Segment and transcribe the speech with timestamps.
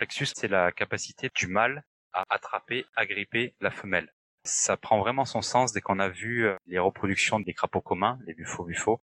[0.00, 1.84] plexus, c'est la capacité du mâle
[2.14, 4.10] à attraper, agripper la femelle.
[4.44, 8.18] Ça prend vraiment son sens dès qu'on a vu euh, les reproductions des crapauds communs,
[8.24, 9.02] les buffos buffos.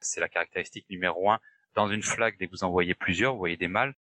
[0.00, 1.40] C'est la caractéristique numéro un.
[1.74, 3.96] Dans une flaque, dès que vous en voyez plusieurs, vous voyez des mâles,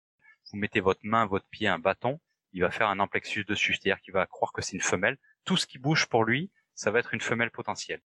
[0.52, 2.20] vous mettez votre main, votre pied, un bâton,
[2.54, 5.18] il va faire un amplexus dessus, c'est-à-dire qu'il va croire que c'est une femelle.
[5.46, 8.04] Tout ce qui bouge pour lui, ça va être une femelle potentielle.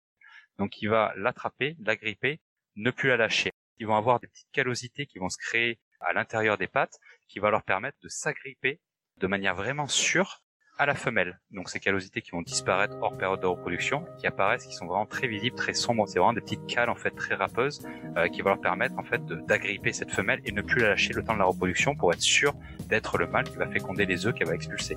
[0.58, 2.40] Donc il va l'attraper, l'agripper,
[2.74, 3.53] ne plus la lâcher.
[3.78, 7.38] Ils vont avoir des petites callosités qui vont se créer à l'intérieur des pattes, qui
[7.38, 8.80] va leur permettre de s'agripper
[9.18, 10.42] de manière vraiment sûre
[10.78, 11.40] à la femelle.
[11.50, 15.06] Donc ces callosités qui vont disparaître hors période de reproduction, qui apparaissent, qui sont vraiment
[15.06, 16.06] très visibles, très sombres.
[16.08, 19.04] C'est vraiment des petites cales en fait très râpeuses euh, qui vont leur permettre en
[19.04, 22.12] fait d'agripper cette femelle et ne plus la lâcher le temps de la reproduction pour
[22.12, 22.54] être sûr
[22.88, 24.96] d'être le mâle qui va féconder les œufs qu'elle va expulser.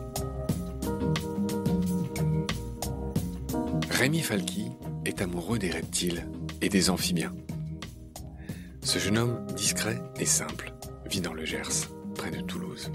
[3.90, 4.72] Rémi Falky
[5.06, 6.28] est amoureux des reptiles
[6.62, 7.34] et des amphibiens.
[8.88, 10.74] Ce jeune homme discret et simple
[11.08, 12.90] vit dans le Gers, près de Toulouse.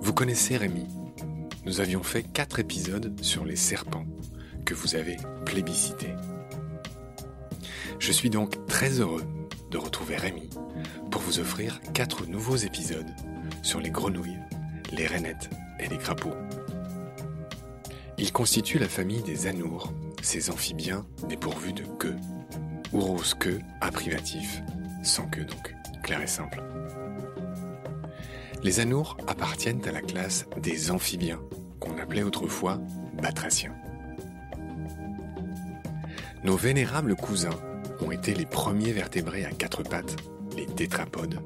[0.00, 0.86] Vous connaissez Rémi
[1.66, 4.06] Nous avions fait quatre épisodes sur les serpents
[4.64, 6.14] que vous avez plébiscités.
[7.98, 9.24] Je suis donc très heureux
[9.70, 10.48] de retrouver Rémi
[11.10, 13.14] pour vous offrir quatre nouveaux épisodes
[13.62, 14.40] sur les grenouilles,
[14.90, 16.32] les rainettes et les crapauds.
[18.16, 22.16] Il constitue la famille des anours, ces amphibiens dépourvus de queue,
[22.96, 24.62] ou rose queue à privatif,
[25.02, 26.62] sans queue donc, clair et simple.
[28.62, 31.40] Les anours appartiennent à la classe des amphibiens,
[31.78, 32.80] qu'on appelait autrefois
[33.20, 33.74] batraciens.
[36.42, 37.58] Nos vénérables cousins
[38.00, 40.16] ont été les premiers vertébrés à quatre pattes,
[40.56, 41.40] les tétrapodes,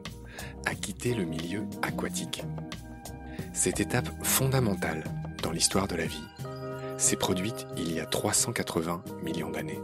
[0.67, 2.45] à quitter le milieu aquatique.
[3.53, 5.03] Cette étape fondamentale
[5.43, 6.29] dans l'histoire de la vie
[6.97, 9.81] s'est produite il y a 380 millions d'années.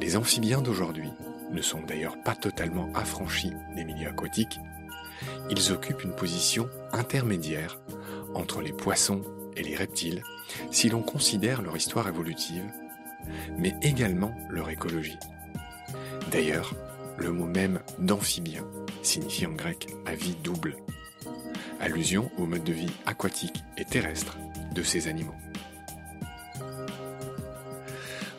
[0.00, 1.10] Les amphibiens d'aujourd'hui
[1.50, 4.60] ne sont d'ailleurs pas totalement affranchis des milieux aquatiques.
[5.50, 7.78] Ils occupent une position intermédiaire
[8.34, 9.22] entre les poissons
[9.56, 10.22] et les reptiles
[10.70, 12.70] si l'on considère leur histoire évolutive,
[13.56, 15.18] mais également leur écologie.
[16.30, 16.74] D'ailleurs,
[17.16, 18.64] le mot même d'amphibien
[19.02, 20.76] signifie en grec à vie double,
[21.80, 24.36] allusion au mode de vie aquatique et terrestre
[24.74, 25.34] de ces animaux.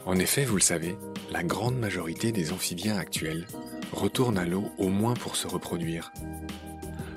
[0.05, 0.97] En effet, vous le savez,
[1.31, 3.45] la grande majorité des amphibiens actuels
[3.91, 6.11] retournent à l'eau au moins pour se reproduire.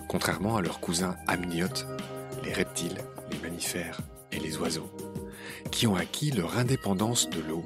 [0.08, 1.86] Contrairement à leurs cousins amniotes,
[2.44, 2.98] les reptiles,
[3.30, 4.00] les mammifères
[4.32, 4.90] et les oiseaux,
[5.70, 7.64] qui ont acquis leur indépendance de l'eau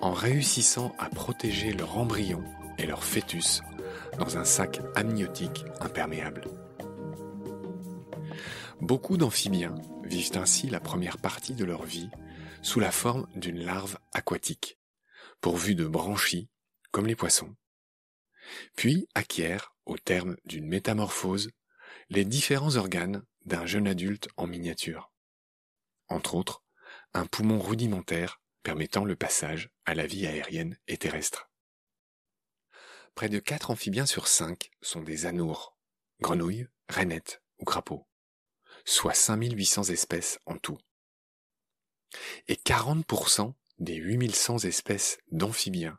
[0.00, 2.42] en réussissant à protéger leur embryon
[2.78, 3.62] et leur fœtus
[4.18, 6.42] dans un sac amniotique imperméable.
[8.80, 9.74] Beaucoup d'amphibiens
[10.04, 12.10] vivent ainsi la première partie de leur vie
[12.62, 14.79] sous la forme d'une larve aquatique,
[15.40, 16.48] pourvue de branchies,
[16.90, 17.54] comme les poissons,
[18.76, 21.50] puis acquièrent, au terme d'une métamorphose,
[22.08, 25.12] les différents organes d'un jeune adulte en miniature.
[26.08, 26.62] Entre autres,
[27.14, 31.50] un poumon rudimentaire permettant le passage à la vie aérienne et terrestre.
[33.14, 35.76] Près de 4 amphibiens sur 5 sont des anours,
[36.20, 38.06] grenouilles, rainettes ou crapauds
[38.84, 40.78] soit 5800 espèces en tout.
[42.48, 45.98] Et 40% des 8100 espèces d'amphibiens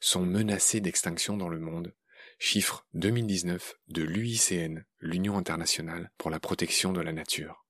[0.00, 1.94] sont menacées d'extinction dans le monde,
[2.38, 7.64] chiffre 2019 de l'UICN, l'Union internationale pour la protection de la nature.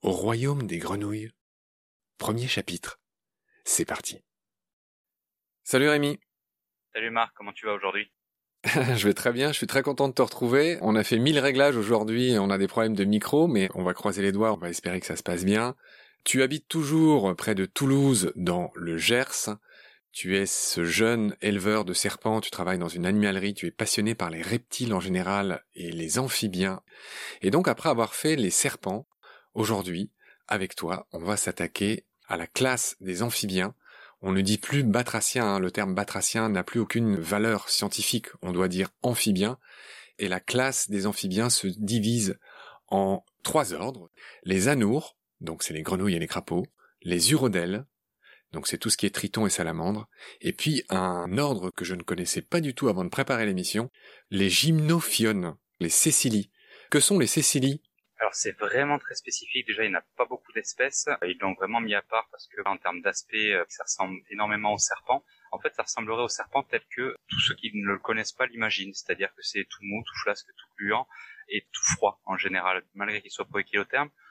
[0.00, 1.32] Au royaume des grenouilles,
[2.18, 3.00] premier chapitre,
[3.64, 4.22] c'est parti.
[5.64, 6.20] Salut Rémi.
[6.94, 8.12] Salut Marc, comment tu vas aujourd'hui?
[8.64, 10.78] Je vais très bien, je suis très content de te retrouver.
[10.82, 13.92] On a fait mille réglages aujourd'hui, on a des problèmes de micro, mais on va
[13.92, 15.74] croiser les doigts, on va espérer que ça se passe bien.
[16.24, 19.56] Tu habites toujours près de Toulouse, dans le Gers.
[20.12, 24.14] Tu es ce jeune éleveur de serpents, tu travailles dans une animalerie, tu es passionné
[24.14, 26.82] par les reptiles en général et les amphibiens.
[27.40, 29.06] Et donc après avoir fait les serpents,
[29.54, 30.10] aujourd'hui,
[30.48, 33.74] avec toi, on va s'attaquer à la classe des amphibiens
[34.22, 35.58] on ne dit plus batracien, hein.
[35.58, 39.58] le terme batracien n'a plus aucune valeur scientifique, on doit dire amphibien,
[40.20, 42.38] et la classe des amphibiens se divise
[42.86, 44.10] en trois ordres.
[44.44, 46.66] Les anours, donc c'est les grenouilles et les crapauds,
[47.02, 47.84] les urodèles,
[48.52, 50.08] donc c'est tout ce qui est triton et salamandre,
[50.40, 53.90] et puis un ordre que je ne connaissais pas du tout avant de préparer l'émission,
[54.30, 56.50] les gymnophiones, les cécilies.
[56.90, 57.82] Que sont les cécilies?
[58.20, 59.66] Alors c'est vraiment très spécifique.
[59.66, 61.08] Déjà, il n'y a pas beaucoup d'espèces.
[61.26, 64.74] Ils l'ont vraiment mis à part parce que en termes d'aspect, euh, ça ressemble énormément
[64.74, 65.24] au serpent.
[65.50, 68.46] En fait, ça ressemblerait au serpent tel que tous ceux qui ne le connaissent pas
[68.46, 68.94] l'imaginent.
[68.94, 71.08] C'est-à-dire que c'est tout mou, tout flasque, tout gluant
[71.48, 72.84] et tout froid en général.
[72.94, 74.21] Malgré qu'il soit poikilotherme, euh,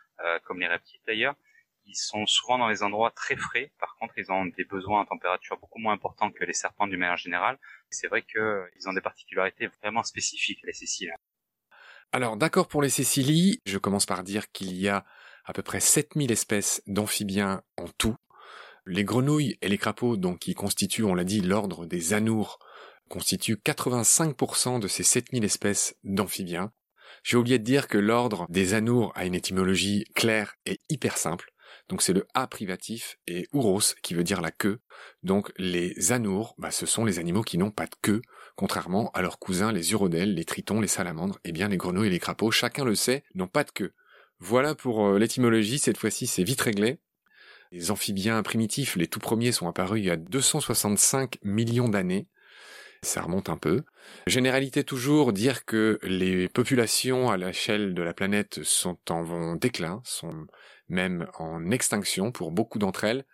[0.43, 1.35] comme les reptiles d'ailleurs,
[1.85, 3.71] ils sont souvent dans les endroits très frais.
[3.79, 6.97] Par contre, ils ont des besoins en température beaucoup moins importants que les serpents du
[6.97, 7.57] manière générale.
[7.89, 11.13] C'est vrai qu'ils ont des particularités vraiment spécifiques, les céciles.
[12.11, 15.05] Alors d'accord pour les cécilies, je commence par dire qu'il y a
[15.45, 18.15] à peu près 7000 espèces d'amphibiens en tout.
[18.85, 22.59] Les grenouilles et les crapauds, donc qui constituent, on l'a dit, l'ordre des anours,
[23.09, 26.71] constituent 85% de ces 7000 espèces d'amphibiens.
[27.23, 31.51] J'ai oublié de dire que l'ordre des anours a une étymologie claire et hyper simple.
[31.89, 34.79] Donc c'est le A privatif et ouros qui veut dire la queue.
[35.23, 38.21] Donc les anours, bah, ce sont les animaux qui n'ont pas de queue,
[38.55, 42.07] contrairement à leurs cousins les urodèles, les tritons, les salamandres, et eh bien les grenouilles
[42.07, 43.93] et les crapauds, chacun le sait, n'ont pas de queue.
[44.39, 46.99] Voilà pour euh, l'étymologie, cette fois-ci c'est vite réglé.
[47.71, 52.27] Les amphibiens primitifs, les tout premiers sont apparus il y a 265 millions d'années.
[53.03, 53.83] Ça remonte un peu.
[54.27, 60.45] Généralité toujours, dire que les populations à l'échelle de la planète sont en déclin, sont
[60.87, 63.25] même en extinction pour beaucoup d'entre elles.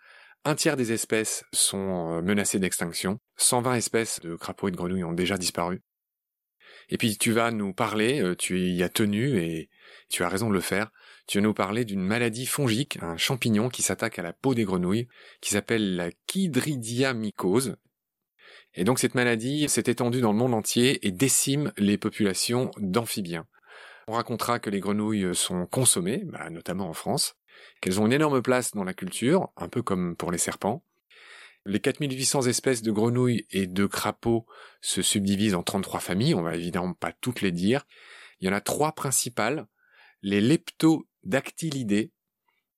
[0.44, 3.20] Un tiers des espèces sont euh, menacées d'extinction.
[3.36, 5.82] 120 espèces de crapauds et de grenouilles ont déjà disparu.
[6.88, 9.68] Et puis tu vas nous parler, euh, tu y as tenu et
[10.08, 10.90] tu as raison de le faire,
[11.26, 14.64] tu vas nous parler d'une maladie fongique, un champignon qui s'attaque à la peau des
[14.64, 15.08] grenouilles,
[15.42, 17.76] qui s'appelle la chydridiamycose.
[18.78, 23.44] Et donc cette maladie s'est étendue dans le monde entier et décime les populations d'amphibiens.
[24.06, 27.34] On racontera que les grenouilles sont consommées, bah, notamment en France,
[27.80, 30.84] qu'elles ont une énorme place dans la culture, un peu comme pour les serpents.
[31.66, 34.46] Les 4800 espèces de grenouilles et de crapauds
[34.80, 37.84] se subdivisent en 33 familles, on va évidemment pas toutes les dire.
[38.40, 39.66] Il y en a trois principales,
[40.22, 42.12] les leptodactylidés,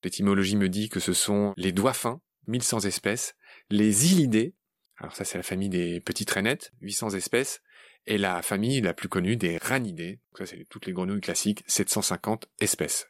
[0.02, 3.36] l'étymologie me dit que ce sont les doigts fins, 1100 espèces,
[3.68, 4.54] les ilidés,
[5.00, 7.62] alors ça c'est la famille des petites rainettes, 800 espèces,
[8.06, 12.48] et la famille la plus connue des ranidés, ça c'est toutes les grenouilles classiques, 750
[12.60, 13.08] espèces.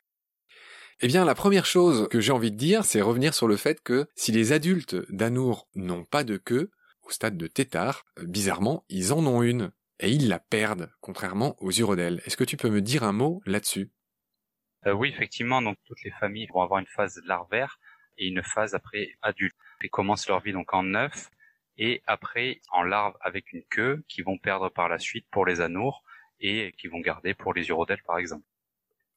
[1.03, 3.83] Eh bien, la première chose que j'ai envie de dire, c'est revenir sur le fait
[3.83, 6.71] que si les adultes d'Anour n'ont pas de queue,
[7.03, 11.73] au stade de tétard, bizarrement, ils en ont une, et ils la perdent, contrairement aux
[11.73, 12.21] urodèles.
[12.27, 13.91] Est-ce que tu peux me dire un mot là-dessus?
[14.87, 17.79] Euh, Oui, effectivement, donc toutes les familles vont avoir une phase larvaire
[18.19, 19.57] et une phase après adulte.
[19.83, 21.31] Ils commencent leur vie donc en œuf,
[21.81, 25.61] et après en larve avec une queue, qui vont perdre par la suite pour les
[25.61, 26.05] anours,
[26.39, 28.45] et qui vont garder pour les urodèles par exemple.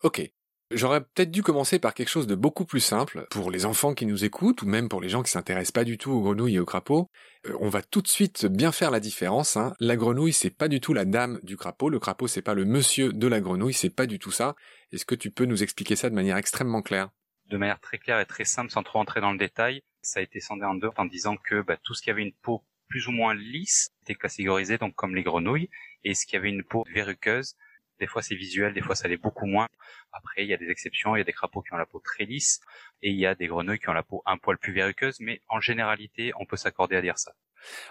[0.01, 0.31] Ok,
[0.75, 4.07] J'aurais peut-être dû commencer par quelque chose de beaucoup plus simple pour les enfants qui
[4.07, 6.59] nous écoutent ou même pour les gens qui s'intéressent pas du tout aux grenouilles et
[6.59, 7.11] aux crapauds.
[7.45, 9.55] Euh, on va tout de suite bien faire la différence.
[9.55, 9.75] Hein.
[9.79, 12.65] La grenouille c'est pas du tout la dame du crapaud, le crapaud c'est pas le
[12.65, 14.55] monsieur de la grenouille, c'est pas du tout ça.
[14.91, 17.09] Est-ce que tu peux nous expliquer ça de manière extrêmement claire?
[17.49, 20.23] De manière très claire et très simple, sans trop entrer dans le détail, ça a
[20.23, 23.07] été sondé en deux en disant que bah, tout ce qui avait une peau plus
[23.07, 25.69] ou moins lisse était catégorisé donc comme les grenouilles
[26.03, 27.55] et ce qui avait une peau verruqueuse
[27.99, 29.69] des fois c'est visuel, des fois ça l'est beaucoup moins.
[30.11, 31.99] Après, il y a des exceptions, il y a des crapauds qui ont la peau
[31.99, 32.59] très lisse
[33.01, 35.41] et il y a des grenouilles qui ont la peau un poil plus verruqueuse, mais
[35.47, 37.33] en généralité, on peut s'accorder à dire ça.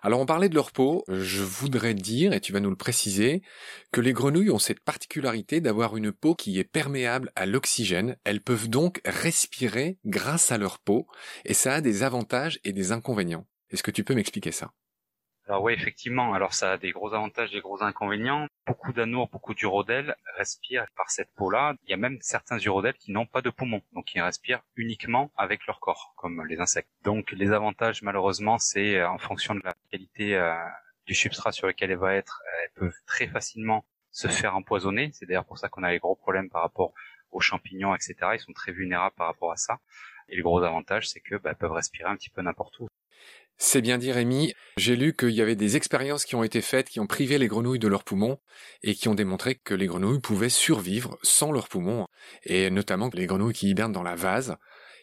[0.03, 3.43] Alors on parlait de leur peau, je voudrais dire, et tu vas nous le préciser,
[3.91, 8.43] que les grenouilles ont cette particularité d'avoir une peau qui est perméable à l'oxygène, elles
[8.43, 11.07] peuvent donc respirer grâce à leur peau,
[11.45, 13.47] et ça a des avantages et des inconvénients.
[13.71, 14.73] Est-ce que tu peux m'expliquer ça?
[15.49, 16.35] Alors oui, effectivement.
[16.35, 18.47] Alors ça a des gros avantages, des gros inconvénients.
[18.67, 21.75] Beaucoup d'anours, beaucoup d'urodèles respirent par cette peau-là.
[21.85, 25.33] Il y a même certains urodèles qui n'ont pas de poumons, donc qui respirent uniquement
[25.37, 26.91] avec leur corps, comme les insectes.
[27.03, 30.55] Donc les avantages, malheureusement, c'est euh, en fonction de la qualité euh,
[31.07, 35.11] du substrat sur lequel elle va être, elles peuvent très facilement se faire empoisonner.
[35.13, 36.93] C'est d'ailleurs pour ça qu'on a les gros problèmes par rapport
[37.33, 38.15] aux champignons, etc.
[38.35, 39.81] Ils sont très vulnérables par rapport à ça.
[40.29, 42.89] Et le gros avantage, c'est que bah, peuvent respirer un petit peu n'importe où.
[43.65, 44.53] C'est bien dit Rémi.
[44.77, 47.47] J'ai lu qu'il y avait des expériences qui ont été faites qui ont privé les
[47.47, 48.41] grenouilles de leurs poumons
[48.83, 52.09] et qui ont démontré que les grenouilles pouvaient survivre sans leurs poumons
[52.43, 54.57] et notamment que les grenouilles qui hibernent dans la vase,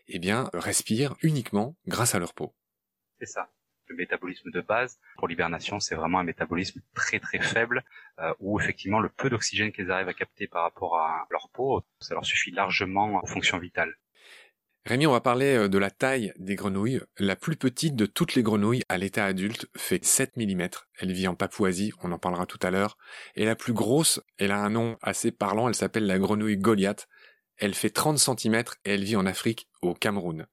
[0.09, 2.53] eh bien, respirent uniquement grâce à leur peau.
[3.21, 3.49] C'est ça.
[3.87, 7.85] Le métabolisme de base pour l'hibernation, c'est vraiment un métabolisme très très faible
[8.19, 11.81] euh, où effectivement le peu d'oxygène qu'ils arrivent à capter par rapport à leur peau,
[12.01, 13.95] ça leur suffit largement aux fonctions vitales.
[14.85, 17.01] Rémi, on va parler euh, de la taille des grenouilles.
[17.17, 20.69] La plus petite de toutes les grenouilles à l'état adulte fait 7 mm.
[20.99, 22.97] Elle vit en Papouasie, on en parlera tout à l'heure.
[23.35, 27.07] Et la plus grosse, elle a un nom assez parlant, elle s'appelle la grenouille Goliath.
[27.57, 30.47] Elle fait 30 cm et elle vit en Afrique, au Cameroun.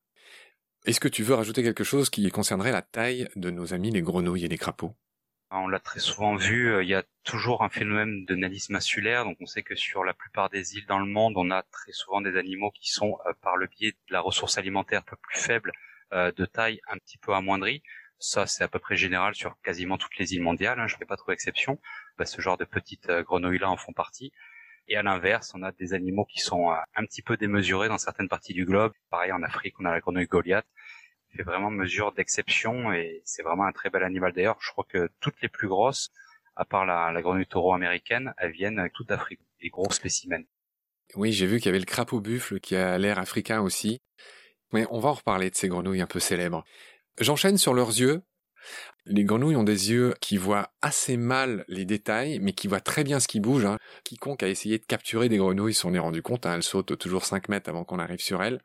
[0.86, 4.02] Est-ce que tu veux rajouter quelque chose qui concernerait la taille de nos amis les
[4.02, 4.94] grenouilles et les crapauds?
[5.58, 9.24] On l'a très souvent vu, euh, il y a toujours un phénomène de nanisme insulaire,
[9.24, 11.92] donc on sait que sur la plupart des îles dans le monde, on a très
[11.92, 15.16] souvent des animaux qui sont, euh, par le biais de la ressource alimentaire un peu
[15.16, 15.72] plus faible,
[16.12, 17.82] euh, de taille un petit peu amoindrie.
[18.18, 20.98] Ça, c'est à peu près général sur quasiment toutes les îles mondiales, hein, je ne
[20.98, 21.78] fais pas trop exception.
[22.18, 24.32] Bah, ce genre de petites grenouilles-là en font partie.
[24.88, 28.28] Et à l'inverse, on a des animaux qui sont un petit peu démesurés dans certaines
[28.28, 28.92] parties du globe.
[29.10, 30.66] Pareil, en Afrique, on a la grenouille Goliath
[31.36, 34.32] fait vraiment mesure d'exception et c'est vraiment un très bel animal.
[34.32, 36.10] D'ailleurs, je crois que toutes les plus grosses,
[36.56, 39.40] à part la, grenouille taureau américaine, elles viennent toutes d'Afrique.
[39.60, 40.44] des gros spécimens.
[41.14, 44.00] Oui, j'ai vu qu'il y avait le crapaud buffle qui a l'air africain aussi.
[44.72, 46.64] Mais on va en reparler de ces grenouilles un peu célèbres.
[47.20, 48.22] J'enchaîne sur leurs yeux.
[49.04, 53.04] Les grenouilles ont des yeux qui voient assez mal les détails, mais qui voient très
[53.04, 53.64] bien ce qui bouge.
[53.64, 53.78] Hein.
[54.04, 56.46] Quiconque a essayé de capturer des grenouilles s'en est rendu compte.
[56.46, 56.56] Hein.
[56.56, 58.60] Elles sautent toujours 5 mètres avant qu'on arrive sur elles.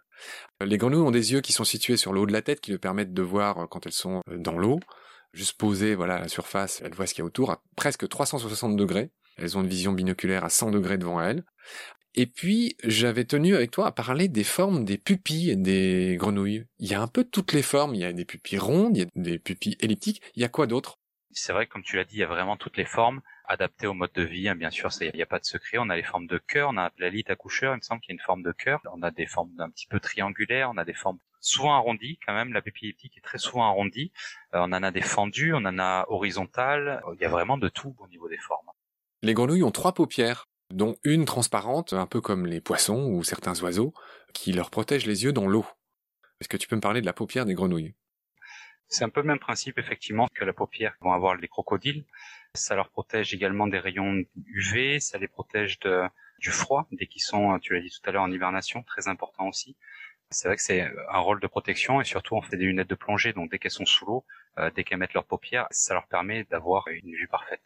[0.61, 2.71] Les grenouilles ont des yeux qui sont situés sur le haut de la tête, qui
[2.71, 4.79] leur permettent de voir quand elles sont dans l'eau.
[5.33, 8.07] Juste posées voilà, à la surface, elles voient ce qu'il y a autour, à presque
[8.07, 9.11] 360 degrés.
[9.37, 11.43] Elles ont une vision binoculaire à 100 degrés devant elles.
[12.13, 16.65] Et puis, j'avais tenu avec toi à parler des formes des pupilles des grenouilles.
[16.79, 17.95] Il y a un peu toutes les formes.
[17.95, 20.21] Il y a des pupilles rondes, il y a des pupilles elliptiques.
[20.35, 20.99] Il y a quoi d'autre?
[21.31, 23.93] C'est vrai, comme tu l'as dit, il y a vraiment toutes les formes adaptées au
[23.93, 24.47] mode de vie.
[24.47, 25.77] Hein, bien sûr, il n'y a pas de secret.
[25.77, 27.73] On a les formes de cœur, on a la lite accoucheur.
[27.73, 28.81] Il me semble qu'il y a une forme de cœur.
[28.93, 30.71] On a des formes un petit peu triangulaires.
[30.73, 32.53] On a des formes souvent arrondies quand même.
[32.53, 34.11] La pupille elliptique est très souvent arrondie.
[34.53, 37.01] Euh, on en a des fendues, on en a horizontales.
[37.13, 38.67] Il y a vraiment de tout au niveau des formes.
[39.21, 43.59] Les grenouilles ont trois paupières dont une transparente, un peu comme les poissons ou certains
[43.61, 43.93] oiseaux,
[44.33, 45.65] qui leur protège les yeux dans l'eau.
[46.39, 47.93] Est-ce que tu peux me parler de la paupière des grenouilles?
[48.87, 52.05] C'est un peu le même principe effectivement que la paupière vont avoir les crocodiles.
[52.53, 56.03] Ça leur protège également des rayons UV, ça les protège de,
[56.39, 59.47] du froid dès qu'ils sont, tu l'as dit tout à l'heure, en hibernation, très important
[59.47, 59.77] aussi.
[60.31, 62.95] C'est vrai que c'est un rôle de protection et surtout on fait des lunettes de
[62.95, 64.25] plongée, donc dès qu'elles sont sous l'eau,
[64.57, 67.61] euh, dès qu'elles mettent leurs paupières, ça leur permet d'avoir une vue parfaite.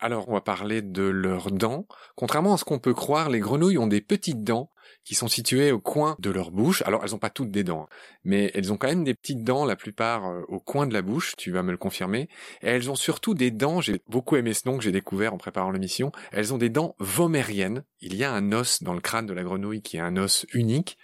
[0.00, 1.86] Alors, on va parler de leurs dents.
[2.16, 4.70] Contrairement à ce qu'on peut croire, les grenouilles ont des petites dents
[5.04, 6.82] qui sont situées au coin de leur bouche.
[6.86, 7.88] Alors, elles n'ont pas toutes des dents,
[8.24, 11.02] mais elles ont quand même des petites dents, la plupart euh, au coin de la
[11.02, 12.28] bouche, tu vas me le confirmer.
[12.62, 15.38] Et elles ont surtout des dents, j'ai beaucoup aimé ce nom que j'ai découvert en
[15.38, 17.84] préparant l'émission, elles ont des dents vomériennes.
[18.00, 20.46] Il y a un os dans le crâne de la grenouille qui est un os
[20.52, 20.98] unique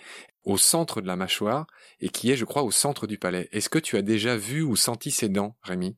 [0.45, 1.67] au centre de la mâchoire
[2.01, 3.49] et qui est, je crois, au centre du palais.
[3.53, 5.97] Est-ce que tu as déjà vu ou senti ces dents, Rémi?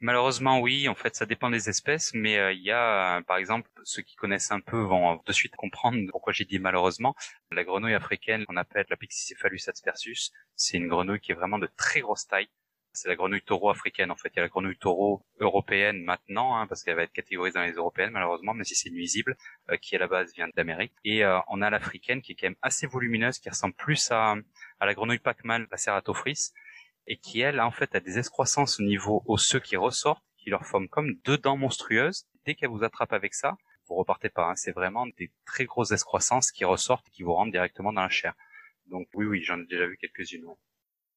[0.00, 0.88] Malheureusement, oui.
[0.88, 4.02] En fait, ça dépend des espèces, mais euh, il y a, euh, par exemple, ceux
[4.02, 7.14] qui connaissent un peu vont de suite comprendre pourquoi j'ai dit malheureusement.
[7.50, 11.68] La grenouille africaine qu'on appelle la Pixicephalus aspersus, c'est une grenouille qui est vraiment de
[11.76, 12.48] très grosse taille.
[12.92, 14.10] C'est la grenouille taureau africaine.
[14.10, 17.12] En fait, il y a la grenouille taureau européenne maintenant, hein, parce qu'elle va être
[17.12, 19.36] catégorisée dans les européennes, malheureusement, mais si c'est nuisible,
[19.70, 20.92] euh, qui à la base vient d'Amérique.
[21.04, 24.34] Et on a l'africaine qui est quand même assez volumineuse, qui ressemble plus à,
[24.80, 26.52] à la grenouille Pac-Man, la Ceratophrys,
[27.06, 30.64] et qui elle en fait a des excroissances au niveau osseux qui ressortent, qui leur
[30.66, 32.26] forment comme deux dents monstrueuses.
[32.44, 33.56] Dès qu'elle vous attrape avec ça,
[33.88, 34.50] vous repartez pas.
[34.50, 34.54] Hein.
[34.56, 38.08] C'est vraiment des très grosses excroissances qui ressortent et qui vous rentrent directement dans la
[38.08, 38.34] chair.
[38.86, 40.46] Donc oui, oui, j'en ai déjà vu quelques-unes.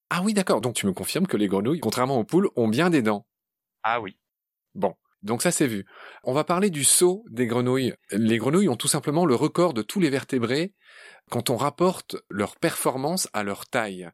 [0.10, 0.62] Ah oui, d'accord.
[0.62, 3.28] Donc tu me confirmes que les grenouilles, contrairement aux poules, ont bien des dents.
[3.84, 4.18] Ah oui.
[4.76, 4.96] Bon.
[5.22, 5.86] Donc ça c'est vu.
[6.24, 7.94] On va parler du saut des grenouilles.
[8.12, 10.74] Les grenouilles ont tout simplement le record de tous les vertébrés
[11.30, 14.10] quand on rapporte leur performance à leur taille.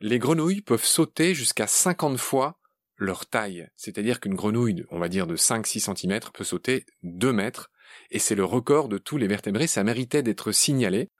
[0.00, 2.58] Les grenouilles peuvent sauter jusqu'à 50 fois
[2.98, 3.68] leur taille.
[3.76, 7.70] C'est-à-dire qu'une grenouille, on va dire de 5-6 cm, peut sauter 2 mètres.
[8.10, 9.66] Et c'est le record de tous les vertébrés.
[9.66, 11.10] Ça méritait d'être signalé.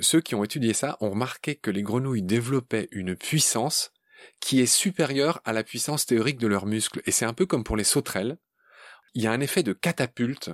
[0.00, 3.92] Ceux qui ont étudié ça ont remarqué que les grenouilles développaient une puissance
[4.40, 7.02] qui est supérieure à la puissance théorique de leurs muscles.
[7.06, 8.38] Et c'est un peu comme pour les sauterelles.
[9.14, 10.50] Il y a un effet de catapulte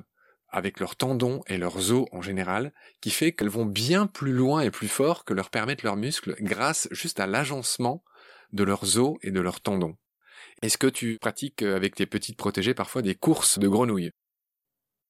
[0.51, 4.61] avec leurs tendons et leurs os en général, qui fait qu'elles vont bien plus loin
[4.61, 8.05] et plus fort que leur permettent leurs muscles grâce juste à l'agencement
[8.53, 9.97] de leurs os et de leurs tendons.
[10.63, 14.13] Est-ce que tu pratiques euh, avec tes petites protégées parfois des courses de grenouilles?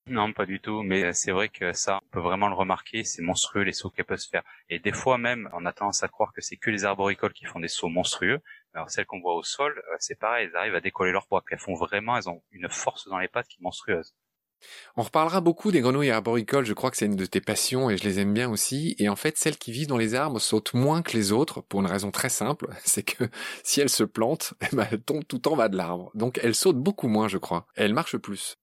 [0.06, 3.22] Non, pas du tout, mais c'est vrai que ça, on peut vraiment le remarquer, c'est
[3.22, 4.42] monstrueux les sauts qu'elles peuvent faire.
[4.68, 7.44] Et des fois même, on a tendance à croire que c'est que les arboricoles qui
[7.46, 8.40] font des sauts monstrueux.
[8.74, 11.42] Alors celles qu'on voit au sol, euh, c'est pareil, elles arrivent à décoller leur poids,
[11.48, 14.14] qu'elles font vraiment, elles ont une force dans les pattes qui est monstrueuse.
[14.96, 17.96] On reparlera beaucoup des grenouilles arboricoles, je crois que c'est une de tes passions et
[17.96, 18.94] je les aime bien aussi.
[18.98, 21.80] Et en fait, celles qui vivent dans les arbres sautent moins que les autres pour
[21.80, 23.24] une raison très simple, c'est que
[23.62, 26.10] si elles se plantent, eh ben, elles tombent tout en bas de l'arbre.
[26.14, 27.66] Donc elles sautent beaucoup moins, je crois.
[27.74, 28.56] Elles marchent plus.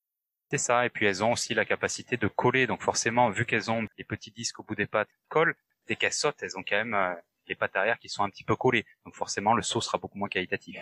[0.49, 3.69] C'est ça, et puis elles ont aussi la capacité de coller, donc forcément, vu qu'elles
[3.69, 5.55] ont les petits disques au bout des pattes collent,
[5.87, 7.13] dès qu'elles sautent, elles ont quand même euh,
[7.47, 10.17] les pattes arrière qui sont un petit peu collées, donc forcément le saut sera beaucoup
[10.17, 10.77] moins qualitatif.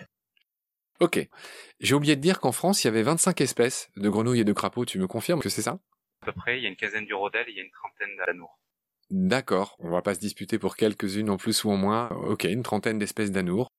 [1.00, 1.28] Ok.
[1.80, 4.54] J'ai oublié de dire qu'en France, il y avait 25 espèces de grenouilles et de
[4.54, 4.86] crapauds.
[4.86, 5.80] Tu me confirmes que c'est ça?
[6.22, 8.16] À peu près, il y a une quinzaine d'urodèles et il y a une trentaine
[8.18, 8.58] d'anours.
[9.12, 9.76] D'accord.
[9.80, 12.10] On va pas se disputer pour quelques-unes en plus ou en moins.
[12.10, 13.70] Ok, une trentaine d'espèces d'anours.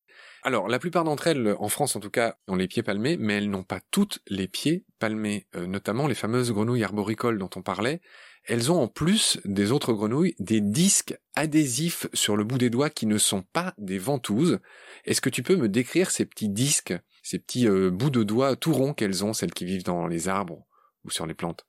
[0.47, 3.35] Alors, la plupart d'entre elles, en France en tout cas, ont les pieds palmés, mais
[3.35, 7.63] elles n'ont pas toutes les pieds palmés, euh, notamment les fameuses grenouilles arboricoles dont on
[7.63, 8.01] parlait.
[8.45, 12.91] Elles ont en plus des autres grenouilles des disques adhésifs sur le bout des doigts
[12.91, 14.61] qui ne sont pas des ventouses.
[15.05, 18.55] Est-ce que tu peux me décrire ces petits disques, ces petits euh, bouts de doigts
[18.55, 20.65] tout ronds qu'elles ont, celles qui vivent dans les arbres
[21.03, 21.67] ou sur les plantes?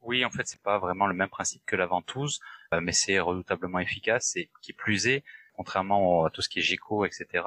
[0.00, 2.38] Oui, en fait, c'est pas vraiment le même principe que la ventouse,
[2.72, 5.24] euh, mais c'est redoutablement efficace et qui plus est,
[5.54, 7.42] contrairement à tout ce qui est géco, etc.,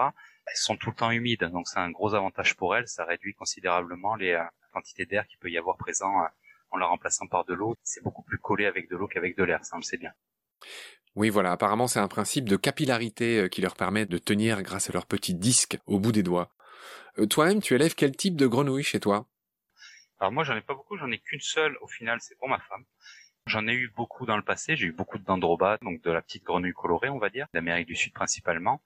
[0.48, 2.88] elles sont tout le temps humides, donc c'est un gros avantage pour elles.
[2.88, 6.14] Ça réduit considérablement les euh, quantités d'air qu'il peut y avoir présent
[6.72, 9.44] en la remplaçant par de l'eau, c'est beaucoup plus collé avec de l'eau qu'avec de
[9.44, 10.12] l'air, ça on le sait bien.
[11.16, 14.90] Oui, voilà, apparemment c'est un principe de capillarité euh, qui leur permet de tenir grâce
[14.90, 16.52] à leur petit disque au bout des doigts.
[17.20, 19.26] Euh, toi-même, tu élèves quel type de grenouille chez toi?
[20.20, 22.60] Alors moi, j'en ai pas beaucoup, j'en ai qu'une seule au final, c'est pour ma
[22.60, 22.84] femme.
[23.48, 26.22] J'en ai eu beaucoup dans le passé, j'ai eu beaucoup de dendrobates, donc de la
[26.22, 28.82] petite grenouille colorée, on va dire, d'Amérique du Sud principalement.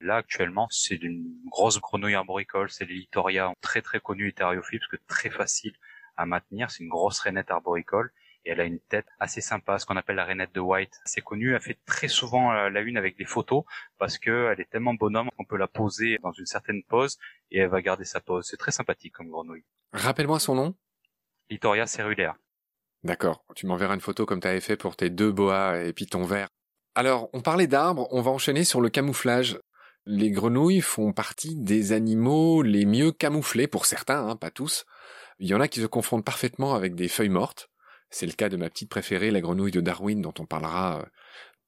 [0.00, 4.90] Là, actuellement, c'est une grosse grenouille arboricole, c'est les Litoria, très très connue hétériophiles, parce
[4.90, 5.74] que très facile
[6.16, 8.10] à maintenir, c'est une grosse rainette arboricole,
[8.46, 10.98] et elle a une tête assez sympa, ce qu'on appelle la rainette de White.
[11.04, 13.64] C'est connu, elle fait très souvent euh, la une avec des photos,
[13.98, 17.18] parce que elle est tellement bonhomme qu'on peut la poser dans une certaine pose,
[17.50, 18.46] et elle va garder sa pose.
[18.48, 19.64] C'est très sympathique comme grenouille.
[19.92, 20.74] Rappelle-moi son nom
[21.50, 22.36] Litoria cerulaire.
[23.02, 26.06] D'accord, tu m'enverras une photo comme tu avais fait pour tes deux boas et puis
[26.06, 26.48] ton verre.
[26.94, 29.59] Alors, on parlait d'arbres, on va enchaîner sur le camouflage.
[30.06, 34.86] Les grenouilles font partie des animaux les mieux camouflés, pour certains, hein, pas tous.
[35.38, 37.70] Il y en a qui se confondent parfaitement avec des feuilles mortes.
[38.10, 41.04] C'est le cas de ma petite préférée, la grenouille de Darwin, dont on parlera euh,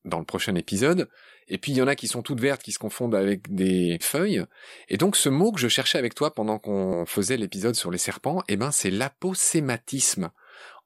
[0.05, 1.09] dans le prochain épisode.
[1.49, 3.99] Et puis il y en a qui sont toutes vertes, qui se confondent avec des
[4.01, 4.45] feuilles.
[4.89, 7.99] Et donc ce mot que je cherchais avec toi pendant qu'on faisait l'épisode sur les
[7.99, 10.31] serpents, eh ben c'est l'aposématisme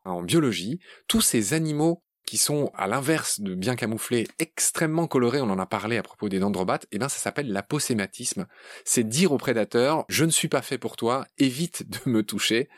[0.05, 5.51] en biologie, tous ces animaux qui sont à l'inverse de bien camouflés, extrêmement colorés, on
[5.51, 8.47] en a parlé à propos des dendrobates, eh bien ça s'appelle l'aposématisme.
[8.85, 12.69] C'est dire au prédateur, je ne suis pas fait pour toi, évite de me toucher.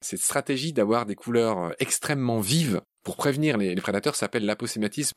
[0.00, 5.16] Cette stratégie d'avoir des couleurs extrêmement vives pour prévenir les, prédateurs s'appelle l'aposématisme.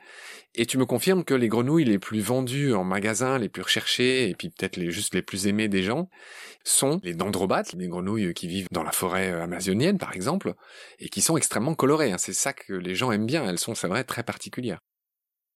[0.54, 4.28] Et tu me confirmes que les grenouilles les plus vendues en magasin, les plus recherchées,
[4.28, 6.08] et puis peut-être les juste les plus aimées des gens,
[6.64, 10.54] sont les dendrobates, les grenouilles qui vivent dans la forêt euh, amazonienne par exemple,
[10.98, 12.12] et qui sont extrêmement colorées.
[12.12, 12.18] Hein.
[12.18, 13.44] C'est ça que les gens aiment bien.
[13.44, 14.80] Elles sont, c'est vrai, très particulières.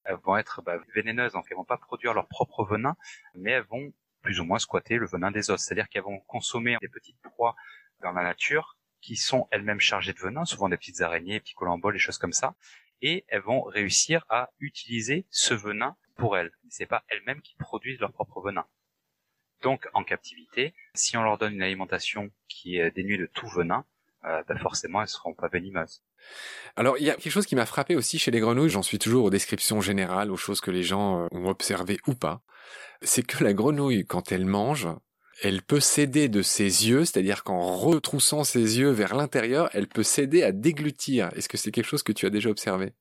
[0.05, 2.97] Elles vont être bah, vénéneuses, donc elles vont pas produire leur propre venin,
[3.35, 3.93] mais elles vont
[4.23, 5.61] plus ou moins squatter le venin des os.
[5.61, 7.55] C'est-à-dire qu'elles vont consommer des petites proies
[8.03, 8.76] dans la nature
[9.07, 12.33] qui sont elles-mêmes chargées de venin, souvent des petites araignées, petits colamboles, des choses comme
[12.33, 12.57] ça,
[13.03, 16.51] et elles vont réussir à utiliser ce venin pour elles.
[16.71, 18.67] C'est pas elles-mêmes qui produisent leur propre venin.
[19.63, 23.85] Donc, en captivité, si on leur donne une alimentation qui est dénuée de tout venin,
[24.25, 26.03] euh, ben forcément, elles seront pas venimeuses.
[26.75, 28.99] Alors, il y a quelque chose qui m'a frappé aussi chez les grenouilles, j'en suis
[28.99, 32.43] toujours aux descriptions générales, aux choses que les gens euh, ont observées ou pas,
[33.03, 34.89] c'est que la grenouille, quand elle mange,
[35.43, 40.03] elle peut céder de ses yeux, c'est-à-dire qu'en retroussant ses yeux vers l'intérieur, elle peut
[40.03, 41.31] céder à déglutir.
[41.37, 42.95] Est-ce que c'est quelque chose que tu as déjà observé?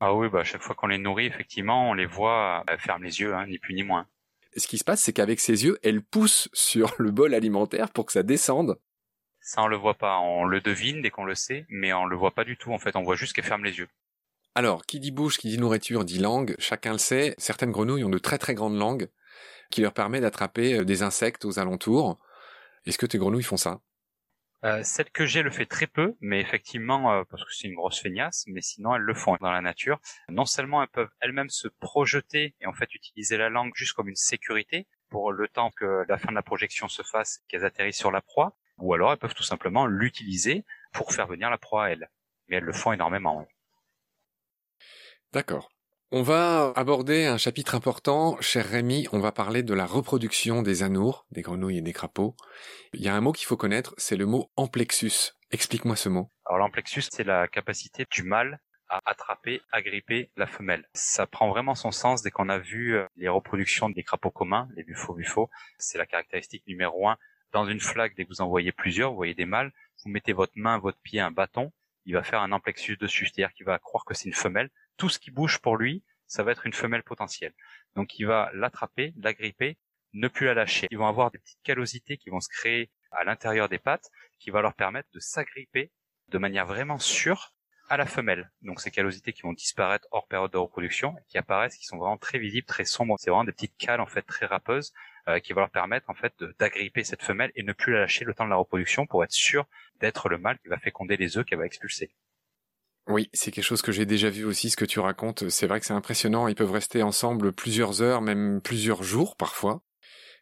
[0.00, 3.04] Ah oui, bah à chaque fois qu'on les nourrit, effectivement, on les voit, elles ferment
[3.04, 4.06] les yeux, hein, ni plus ni moins.
[4.56, 8.06] Ce qui se passe, c'est qu'avec ses yeux, elle pousse sur le bol alimentaire pour
[8.06, 8.78] que ça descende.
[9.40, 10.18] Ça, on le voit pas.
[10.18, 12.72] On le devine dès qu'on le sait, mais on le voit pas du tout.
[12.72, 13.88] En fait, on voit juste qu'elle ferme les yeux.
[14.54, 16.54] Alors, qui dit bouche, qui dit nourriture, dit langue.
[16.58, 17.34] Chacun le sait.
[17.36, 19.08] Certaines grenouilles ont de très très grandes langues
[19.70, 22.18] qui leur permet d'attraper euh, des insectes aux alentours.
[22.86, 23.80] Est-ce que tes grenouilles font ça?
[24.64, 27.74] Euh, celle que j'ai le fait très peu, mais effectivement, euh, parce que c'est une
[27.74, 30.00] grosse feignasse, mais sinon elles le font dans la nature.
[30.30, 34.08] Non seulement elles peuvent elles-mêmes se projeter et en fait utiliser la langue juste comme
[34.08, 37.98] une sécurité pour le temps que la fin de la projection se fasse, qu'elles atterrissent
[37.98, 41.84] sur la proie, ou alors elles peuvent tout simplement l'utiliser pour faire venir la proie
[41.84, 42.08] à elles.
[42.48, 43.46] Mais elles le font énormément.
[45.32, 45.73] D'accord.
[46.16, 50.84] On va aborder un chapitre important, cher Rémi, on va parler de la reproduction des
[50.84, 52.36] anours, des grenouilles et des crapauds.
[52.92, 55.32] Il y a un mot qu'il faut connaître, c'est le mot amplexus.
[55.50, 56.30] Explique-moi ce mot.
[56.46, 60.88] Alors l'amplexus, c'est la capacité du mâle à attraper, agripper la femelle.
[60.94, 64.68] Ça prend vraiment son sens dès qu'on a vu euh, les reproductions des crapauds communs,
[64.76, 65.50] les buffos buffos.
[65.78, 67.16] C'est la caractéristique numéro un.
[67.50, 69.72] Dans une flaque, dès que vous en voyez plusieurs, vous voyez des mâles,
[70.04, 71.72] vous mettez votre main, votre pied, un bâton,
[72.06, 75.08] il va faire un amplexus dessus, c'est-à-dire qu'il va croire que c'est une femelle, tout
[75.08, 77.54] ce qui bouge pour lui, ça va être une femelle potentielle.
[77.94, 79.78] Donc il va l'attraper, l'agripper,
[80.12, 80.86] ne plus la lâcher.
[80.90, 84.50] Ils vont avoir des petites callosités qui vont se créer à l'intérieur des pattes, qui
[84.50, 85.90] va leur permettre de s'agripper
[86.28, 87.54] de manière vraiment sûre
[87.88, 88.50] à la femelle.
[88.62, 92.16] Donc ces callosités qui vont disparaître hors période de reproduction, qui apparaissent, qui sont vraiment
[92.16, 93.16] très visibles, très sombres.
[93.18, 94.92] C'est vraiment des petites cales en fait très râpeuses
[95.28, 98.24] euh, qui vont leur permettre en fait d'agripper cette femelle et ne plus la lâcher
[98.24, 99.66] le temps de la reproduction pour être sûr
[100.00, 102.14] d'être le mâle qui va féconder les œufs qu'elle va expulser.
[103.06, 105.48] Oui, c'est quelque chose que j'ai déjà vu aussi, ce que tu racontes.
[105.50, 106.48] C'est vrai que c'est impressionnant.
[106.48, 109.82] Ils peuvent rester ensemble plusieurs heures, même plusieurs jours parfois.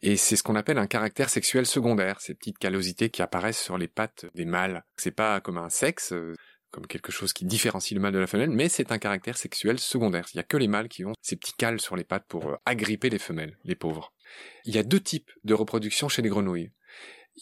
[0.01, 3.77] Et c'est ce qu'on appelle un caractère sexuel secondaire, ces petites callosités qui apparaissent sur
[3.77, 4.83] les pattes des mâles.
[4.97, 6.35] C'est pas comme un sexe, euh,
[6.71, 9.79] comme quelque chose qui différencie le mâle de la femelle, mais c'est un caractère sexuel
[9.79, 10.27] secondaire.
[10.33, 12.47] Il y a que les mâles qui ont ces petits cales sur les pattes pour
[12.47, 14.13] euh, agripper les femelles, les pauvres.
[14.65, 16.71] Il y a deux types de reproduction chez les grenouilles.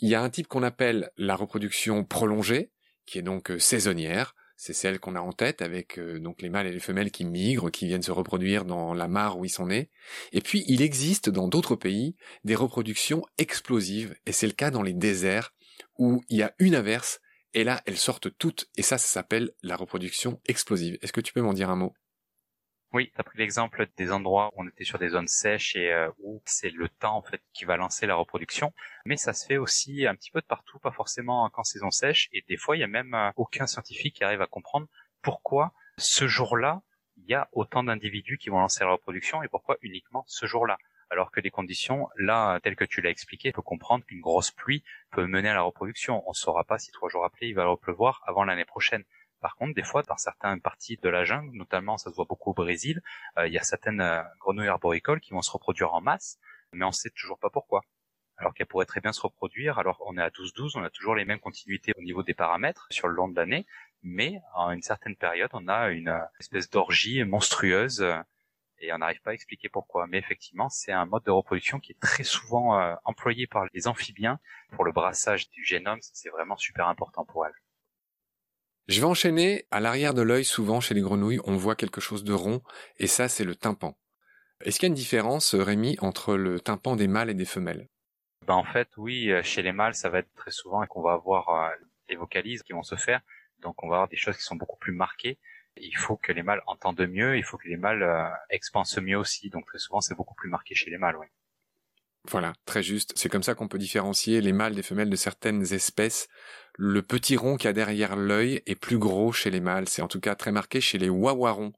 [0.02, 2.72] Il y a un type qu'on appelle la reproduction prolongée,
[3.06, 6.52] qui est donc euh, saisonnière, c'est celle qu'on a en tête avec euh, donc les
[6.52, 9.50] mâles et les femelles qui migrent, qui viennent se reproduire dans la mare où ils
[9.50, 9.90] sont nés.
[10.34, 14.84] Et puis il existe dans d'autres pays des reproductions explosives, et c'est le cas dans
[14.84, 15.56] les déserts
[15.98, 17.22] où il y a une averse
[17.56, 21.00] et là, elles sortent toutes, et ça, ça s'appelle la reproduction explosive.
[21.02, 21.94] Est-ce que tu peux m'en dire un mot?
[22.94, 25.92] Oui, tu as pris l'exemple des endroits où on était sur des zones sèches et
[25.94, 28.74] euh, où c'est le temps en fait qui va lancer la reproduction,
[29.06, 32.28] mais ça se fait aussi un petit peu de partout, pas forcément qu'en saison sèche
[32.34, 34.88] et des fois il y a même euh, aucun scientifique qui arrive à comprendre
[35.22, 36.82] pourquoi ce jour-là
[37.18, 40.78] il y a autant d'individus qui vont lancer la reproduction et pourquoi uniquement ce jour-là.
[41.10, 44.82] Alors que les conditions, là, telles que tu l'as expliqué, peut comprendre qu'une grosse pluie
[45.12, 46.24] peut mener à la reproduction.
[46.26, 49.04] On ne saura pas si trois jours après il va pleuvoir avant l'année prochaine.
[49.42, 52.52] Par contre, des fois, dans certaines parties de la jungle, notamment ça se voit beaucoup
[52.52, 53.02] au Brésil,
[53.38, 56.40] euh, il y a certaines euh, grenouilles arboricoles qui vont se reproduire en masse,
[56.74, 57.82] mais on sait toujours pas pourquoi.
[58.38, 61.16] Alors qu'elles pourraient très bien se reproduire, alors on est à 12-12, on a toujours
[61.16, 63.66] les mêmes continuités au niveau des paramètres sur le long de l'année,
[64.04, 68.06] mais à une certaine période, on a une euh, espèce d'orgie monstrueuse
[68.80, 70.06] et on n'arrive pas à expliquer pourquoi.
[70.08, 74.40] Mais effectivement, c'est un mode de reproduction qui est très souvent employé par les amphibiens
[74.72, 76.00] pour le brassage du génome.
[76.02, 77.54] C'est vraiment super important pour elles.
[78.88, 79.66] Je vais enchaîner.
[79.72, 82.62] À l'arrière de l'œil, souvent chez les grenouilles, on voit quelque chose de rond,
[82.98, 83.98] et ça, c'est le tympan.
[84.64, 87.88] Est-ce qu'il y a une différence, Rémi, entre le tympan des mâles et des femelles?
[88.48, 91.14] Ben en fait, oui, euh, chez les mâles, ça va être très souvent qu'on va
[91.14, 91.70] avoir euh,
[92.10, 93.22] des vocalises qui vont se faire,
[93.60, 95.38] donc on va avoir des choses qui sont beaucoup plus marquées.
[95.78, 99.18] Il faut que les mâles entendent mieux, il faut que les mâles euh, expansent mieux
[99.18, 101.28] aussi, donc très souvent c'est beaucoup plus marqué chez les mâles, oui.
[102.30, 103.14] Voilà, très juste.
[103.16, 106.28] C'est comme ça qu'on peut différencier les mâles des femelles de certaines espèces.
[106.78, 109.90] Le petit rond qu'il y a derrière l'œil est plus gros chez les mâles.
[109.90, 111.74] C'est en tout cas très marqué chez les wawarons,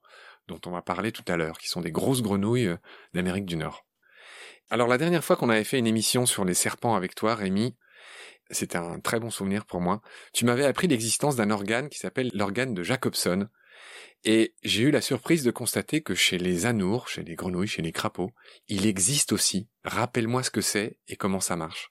[0.47, 2.77] dont on va parler tout à l'heure, qui sont des grosses grenouilles euh,
[3.13, 3.85] d'Amérique du Nord.
[4.69, 7.75] Alors la dernière fois qu'on avait fait une émission sur les serpents avec toi, Rémi,
[8.49, 10.01] c'était un très bon souvenir pour moi.
[10.33, 13.47] Tu m'avais appris l'existence d'un organe qui s'appelle l'organe de Jacobson,
[14.25, 17.81] et j'ai eu la surprise de constater que chez les anours, chez les grenouilles, chez
[17.81, 18.31] les crapauds,
[18.67, 19.67] il existe aussi.
[19.83, 21.89] Rappelle-moi ce que c'est et comment ça marche.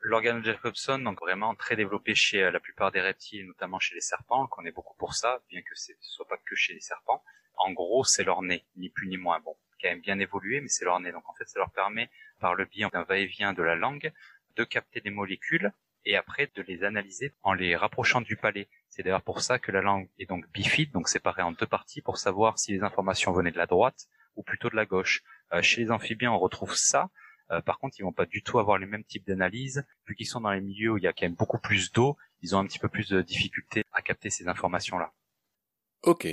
[0.00, 3.94] L'organe de Jacobson, donc vraiment très développé chez euh, la plupart des reptiles, notamment chez
[3.94, 6.80] les serpents, qu'on est beaucoup pour ça, bien que ce soit pas que chez les
[6.80, 7.22] serpents.
[7.56, 9.40] En gros, c'est leur nez, ni plus ni moins.
[9.40, 11.12] Bon, quand même bien évolué, mais c'est leur nez.
[11.12, 12.08] Donc en fait, ça leur permet,
[12.40, 14.12] par le biais d'un va-et-vient de la langue,
[14.56, 15.72] de capter des molécules
[16.04, 18.68] et après de les analyser en les rapprochant du palais.
[18.96, 22.00] C'est d'ailleurs pour ça que la langue est donc bifide, donc séparée en deux parties
[22.00, 24.06] pour savoir si les informations venaient de la droite
[24.36, 25.22] ou plutôt de la gauche.
[25.52, 27.10] Euh, chez les amphibiens, on retrouve ça.
[27.50, 30.26] Euh, par contre, ils vont pas du tout avoir les mêmes types d'analyse, vu qu'ils
[30.26, 32.58] sont dans les milieux où il y a quand même beaucoup plus d'eau, ils ont
[32.58, 35.12] un petit peu plus de difficultés à capter ces informations-là.
[36.02, 36.26] Ok.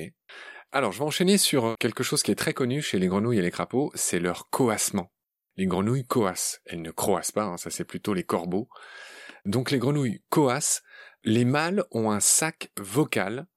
[0.71, 3.41] Alors, je vais enchaîner sur quelque chose qui est très connu chez les grenouilles et
[3.41, 5.12] les crapauds, c'est leur coassement.
[5.58, 6.62] Les grenouilles coassent.
[6.65, 8.69] Elles ne croassent pas, hein, ça c'est plutôt les corbeaux.
[9.43, 10.82] Donc les grenouilles coassent,
[11.23, 13.47] les mâles ont un sac vocal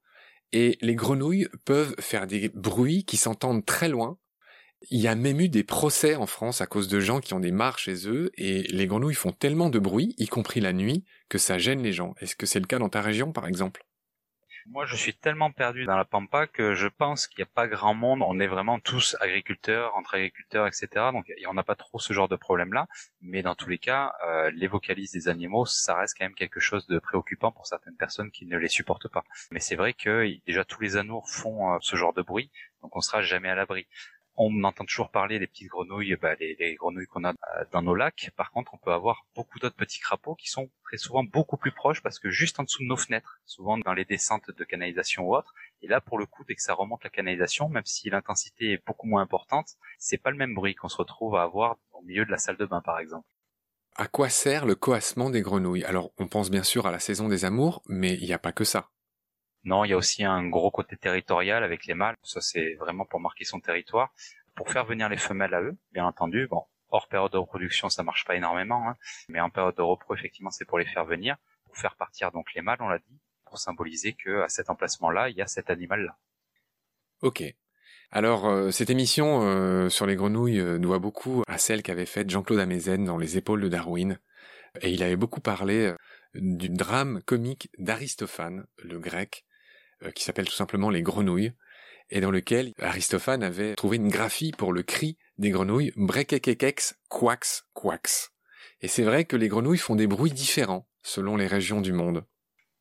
[0.52, 4.18] et les grenouilles peuvent faire des bruits qui s'entendent très loin.
[4.90, 7.40] Il y a même eu des procès en France à cause de gens qui ont
[7.40, 11.04] des mares chez eux et les grenouilles font tellement de bruit, y compris la nuit,
[11.28, 12.14] que ça gêne les gens.
[12.20, 13.85] Est-ce que c'est le cas dans ta région par exemple?
[14.68, 17.68] Moi, je suis tellement perdu dans la pampa que je pense qu'il n'y a pas
[17.68, 18.22] grand monde.
[18.22, 20.88] On est vraiment tous agriculteurs, entre agriculteurs, etc.
[21.12, 22.86] Donc, on n'a pas trop ce genre de problème-là.
[23.20, 26.60] Mais dans tous les cas, euh, les vocalises des animaux, ça reste quand même quelque
[26.60, 29.24] chose de préoccupant pour certaines personnes qui ne les supportent pas.
[29.50, 32.50] Mais c'est vrai que déjà tous les anours font euh, ce genre de bruit,
[32.82, 33.86] donc on sera jamais à l'abri
[34.36, 37.94] on entend toujours parler des petites grenouilles, bah, les, grenouilles qu'on a euh, dans nos
[37.94, 38.30] lacs.
[38.36, 41.72] Par contre, on peut avoir beaucoup d'autres petits crapauds qui sont très souvent beaucoup plus
[41.72, 45.24] proches parce que juste en dessous de nos fenêtres, souvent dans les descentes de canalisation
[45.24, 45.54] ou autres.
[45.82, 48.86] Et là, pour le coup, dès que ça remonte la canalisation, même si l'intensité est
[48.86, 52.24] beaucoup moins importante, c'est pas le même bruit qu'on se retrouve à avoir au milieu
[52.24, 53.26] de la salle de bain, par exemple.
[53.98, 55.84] À quoi sert le coassement des grenouilles?
[55.84, 58.52] Alors, on pense bien sûr à la saison des amours, mais il n'y a pas
[58.52, 58.90] que ça.
[59.66, 62.14] Non, il y a aussi un gros côté territorial avec les mâles.
[62.22, 64.14] Ça, c'est vraiment pour marquer son territoire.
[64.54, 66.46] Pour faire venir les femelles à eux, bien entendu.
[66.46, 68.96] Bon, hors période de reproduction, ça marche pas énormément, hein.
[69.28, 72.54] mais en période de repro, effectivement, c'est pour les faire venir, pour faire partir donc
[72.54, 75.68] les mâles, on l'a dit, pour symboliser que à cet emplacement-là, il y a cet
[75.68, 76.16] animal-là.
[77.22, 77.42] Ok.
[78.12, 82.30] Alors, euh, cette émission euh, sur les grenouilles euh, doit beaucoup à celle qu'avait faite
[82.30, 84.20] Jean-Claude Amezen dans Les épaules de Darwin.
[84.80, 85.92] Et il avait beaucoup parlé
[86.34, 89.44] du drame comique d'Aristophane, le grec,
[90.14, 91.52] qui s'appelle tout simplement Les Grenouilles,
[92.10, 97.66] et dans lequel Aristophane avait trouvé une graphie pour le cri des grenouilles, brekekekex, quax,
[97.74, 98.32] quax.
[98.80, 102.24] Et c'est vrai que les grenouilles font des bruits différents selon les régions du monde.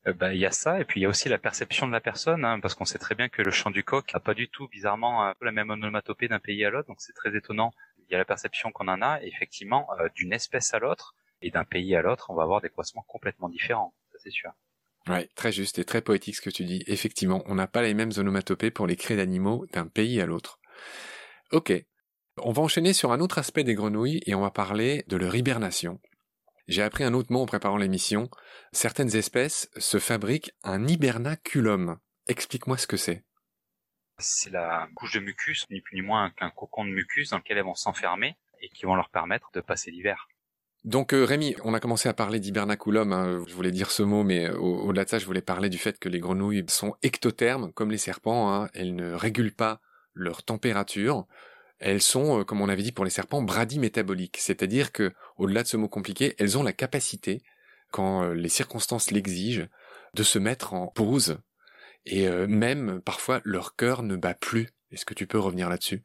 [0.07, 1.91] Euh, bah, il y a ça, et puis il y a aussi la perception de
[1.91, 4.33] la personne, hein, parce qu'on sait très bien que le chant du coq n'a pas
[4.33, 7.71] du tout, bizarrement, la même onomatopée d'un pays à l'autre, donc c'est très étonnant.
[8.07, 11.15] Il y a la perception qu'on en a, et effectivement, euh, d'une espèce à l'autre,
[11.41, 14.51] et d'un pays à l'autre, on va avoir des croissements complètement différents, ça c'est sûr.
[15.07, 16.83] Ouais, très juste et très poétique ce que tu dis.
[16.87, 20.59] Effectivement, on n'a pas les mêmes onomatopées pour les cris d'animaux d'un pays à l'autre.
[21.51, 21.71] Ok.
[22.37, 25.35] On va enchaîner sur un autre aspect des grenouilles et on va parler de leur
[25.35, 26.01] hibernation.
[26.67, 28.29] J'ai appris un autre mot en préparant l'émission.
[28.71, 31.99] Certaines espèces se fabriquent un hibernaculum.
[32.27, 33.23] Explique-moi ce que c'est.
[34.17, 37.57] C'est la couche de mucus, ni plus ni moins qu'un cocon de mucus dans lequel
[37.57, 40.27] elles vont s'enfermer et qui vont leur permettre de passer l'hiver.
[40.85, 44.23] Donc euh, Rémi, on a commencé à parler d'hibernaculum, hein, je voulais dire ce mot,
[44.23, 47.73] mais euh, au-delà de ça, je voulais parler du fait que les grenouilles sont ectothermes,
[47.73, 48.69] comme les serpents, hein.
[48.75, 49.81] elles ne régulent pas
[50.13, 51.25] leur température,
[51.79, 55.67] elles sont, euh, comme on avait dit pour les serpents, bradymétaboliques, c'est-à-dire que, au-delà de
[55.67, 57.41] ce mot compliqué, elles ont la capacité,
[57.89, 59.65] quand les circonstances l'exigent,
[60.13, 61.39] de se mettre en pause,
[62.05, 64.69] et même parfois leur cœur ne bat plus.
[64.91, 66.03] Est-ce que tu peux revenir là-dessus?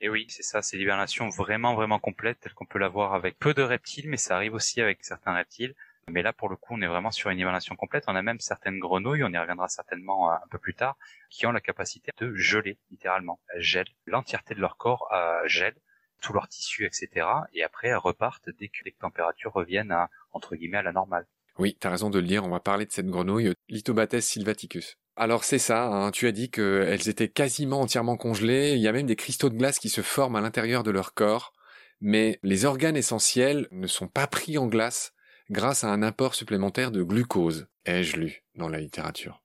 [0.00, 3.38] Et oui, c'est ça, c'est l'hibernation vraiment vraiment complète telle qu'on peut la voir avec
[3.38, 5.74] peu de reptiles, mais ça arrive aussi avec certains reptiles.
[6.10, 8.04] Mais là, pour le coup, on est vraiment sur une hibernation complète.
[8.06, 10.96] On a même certaines grenouilles, on y reviendra certainement euh, un peu plus tard,
[11.30, 13.40] qui ont la capacité de geler, littéralement.
[13.54, 13.92] Elles gèlent.
[14.06, 15.74] L'entièreté de leur corps euh, gèle,
[16.22, 17.26] tout leur tissu, etc.
[17.52, 21.26] Et après, elles repartent dès que les températures reviennent à, entre guillemets, à la normale.
[21.58, 24.96] Oui, t'as raison de le dire, on va parler de cette grenouille, Lithobates sylvaticus.
[25.20, 28.92] Alors c'est ça, hein, tu as dit qu'elles étaient quasiment entièrement congelées, il y a
[28.92, 31.52] même des cristaux de glace qui se forment à l'intérieur de leur corps,
[32.00, 35.14] mais les organes essentiels ne sont pas pris en glace
[35.50, 39.42] grâce à un apport supplémentaire de glucose, ai-je lu dans la littérature.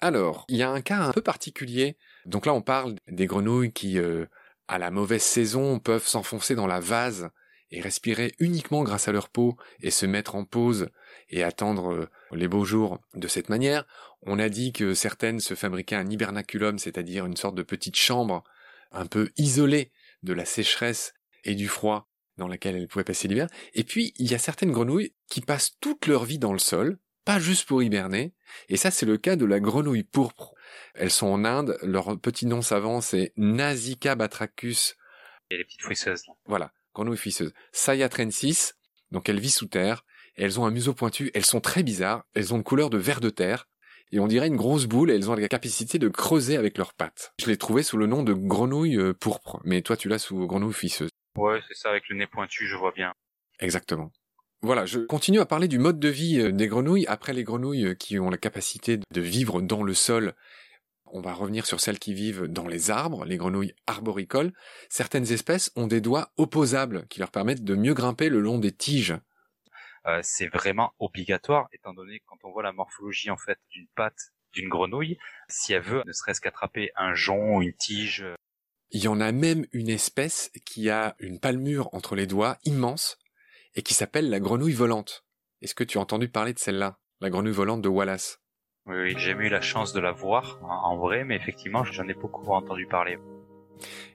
[0.00, 3.72] Alors, il y a un cas un peu particulier, donc là on parle des grenouilles
[3.72, 4.26] qui, euh,
[4.68, 7.30] à la mauvaise saison, peuvent s'enfoncer dans la vase
[7.74, 10.88] et respirer uniquement grâce à leur peau et se mettre en pause
[11.28, 13.84] et attendre euh, les beaux jours de cette manière.
[14.26, 18.42] On a dit que certaines se fabriquaient un hibernaculum, c'est-à-dire une sorte de petite chambre
[18.90, 23.48] un peu isolée de la sécheresse et du froid dans laquelle elles pouvaient passer l'hiver.
[23.74, 26.98] Et puis, il y a certaines grenouilles qui passent toute leur vie dans le sol,
[27.24, 28.34] pas juste pour hiberner.
[28.68, 30.54] Et ça, c'est le cas de la grenouille pourpre.
[30.94, 34.96] Elles sont en Inde, leur petit nom savant, c'est Nasica batrachus.
[35.50, 36.24] Et les petites fouisseuses.
[36.46, 37.52] Voilà, grenouille fouisseuse.
[37.72, 38.74] Sayatrensis,
[39.10, 40.04] donc elle vit sous terre,
[40.36, 43.20] elles ont un museau pointu, elles sont très bizarres, elles ont une couleur de vert
[43.20, 43.68] de terre,
[44.12, 46.94] et on dirait une grosse boule, et elles ont la capacité de creuser avec leurs
[46.94, 47.32] pattes.
[47.40, 50.46] Je l'ai trouvé sous le nom de grenouille euh, pourpre, mais toi tu l'as sous
[50.46, 51.10] grenouille fisseuse.
[51.36, 53.12] Ouais, c'est ça, avec le nez pointu, je vois bien.
[53.58, 54.12] Exactement.
[54.62, 57.06] Voilà, je continue à parler du mode de vie euh, des grenouilles.
[57.06, 60.34] Après les grenouilles euh, qui ont la capacité de vivre dans le sol,
[61.06, 64.52] on va revenir sur celles qui vivent dans les arbres, les grenouilles arboricoles.
[64.88, 68.72] Certaines espèces ont des doigts opposables qui leur permettent de mieux grimper le long des
[68.72, 69.14] tiges
[70.06, 73.86] euh, c'est vraiment obligatoire, étant donné que quand on voit la morphologie en fait d'une
[73.94, 78.24] patte d'une grenouille, si elle veut ne serait-ce qu'attraper un jonc ou une tige.
[78.90, 83.18] Il y en a même une espèce qui a une palmure entre les doigts immense
[83.74, 85.24] et qui s'appelle la grenouille volante.
[85.60, 88.40] Est-ce que tu as entendu parler de celle-là, la grenouille volante de Wallace?
[88.86, 92.14] Oui, oui j'ai eu la chance de la voir en vrai, mais effectivement, j'en ai
[92.14, 93.18] beaucoup entendu parler.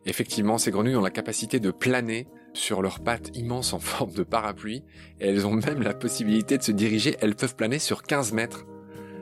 [0.05, 4.23] Effectivement, ces grenouilles ont la capacité de planer sur leurs pattes immenses en forme de
[4.23, 4.83] parapluie,
[5.19, 8.65] et elles ont même la possibilité de se diriger, elles peuvent planer sur 15 mètres.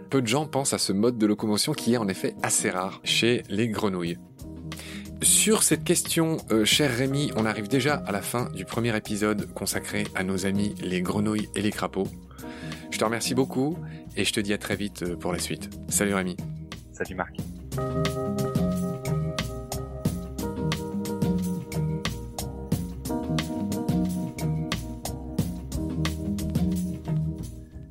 [0.09, 3.01] Peu de gens pensent à ce mode de locomotion qui est en effet assez rare
[3.03, 4.17] chez les grenouilles.
[5.21, 9.51] Sur cette question, euh, cher Rémi, on arrive déjà à la fin du premier épisode
[9.53, 12.07] consacré à nos amis les grenouilles et les crapauds.
[12.91, 13.77] Je te remercie beaucoup
[14.15, 15.69] et je te dis à très vite euh, pour la suite.
[15.89, 16.37] Salut Rémi.
[16.93, 17.35] Salut Marc.